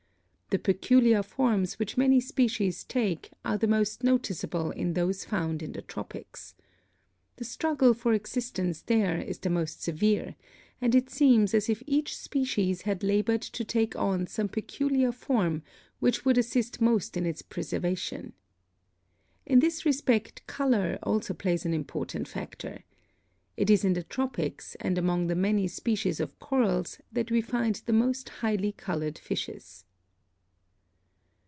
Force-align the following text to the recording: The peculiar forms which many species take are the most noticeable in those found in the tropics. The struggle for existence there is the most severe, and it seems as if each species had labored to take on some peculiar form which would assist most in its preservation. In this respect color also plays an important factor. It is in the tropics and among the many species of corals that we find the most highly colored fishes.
The 0.53 0.59
peculiar 0.59 1.23
forms 1.23 1.79
which 1.79 1.95
many 1.95 2.19
species 2.19 2.83
take 2.83 3.31
are 3.45 3.57
the 3.57 3.69
most 3.69 4.03
noticeable 4.03 4.71
in 4.71 4.95
those 4.95 5.23
found 5.23 5.63
in 5.63 5.71
the 5.71 5.81
tropics. 5.81 6.55
The 7.37 7.45
struggle 7.45 7.93
for 7.93 8.11
existence 8.11 8.81
there 8.81 9.17
is 9.21 9.39
the 9.39 9.49
most 9.49 9.81
severe, 9.81 10.35
and 10.81 10.93
it 10.93 11.09
seems 11.09 11.53
as 11.53 11.69
if 11.69 11.81
each 11.87 12.17
species 12.17 12.81
had 12.81 13.01
labored 13.01 13.41
to 13.43 13.63
take 13.63 13.95
on 13.95 14.27
some 14.27 14.49
peculiar 14.49 15.13
form 15.13 15.63
which 15.99 16.25
would 16.25 16.37
assist 16.37 16.81
most 16.81 17.15
in 17.15 17.25
its 17.25 17.41
preservation. 17.41 18.33
In 19.45 19.59
this 19.59 19.85
respect 19.85 20.45
color 20.47 20.99
also 21.01 21.33
plays 21.33 21.65
an 21.65 21.73
important 21.73 22.27
factor. 22.27 22.83
It 23.55 23.69
is 23.69 23.85
in 23.85 23.93
the 23.93 24.03
tropics 24.03 24.75
and 24.81 24.97
among 24.97 25.27
the 25.27 25.35
many 25.35 25.69
species 25.69 26.19
of 26.19 26.37
corals 26.39 26.99
that 27.09 27.31
we 27.31 27.39
find 27.39 27.75
the 27.85 27.93
most 27.93 28.27
highly 28.43 28.73
colored 28.73 29.17
fishes. 29.17 29.85